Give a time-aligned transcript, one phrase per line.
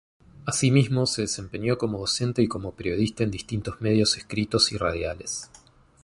[0.47, 5.51] Asimismo se desempeñó como docente y como periodista en distintos medios escritos y radiales.